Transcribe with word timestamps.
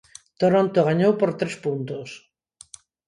Toronto 0.39 0.85
gañou 0.87 1.11
por 1.19 1.31
tres 1.39 1.55
puntos. 1.63 2.09